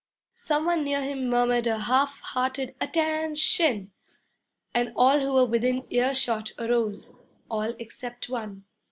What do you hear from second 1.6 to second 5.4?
a half hearted 'Attention!' and all who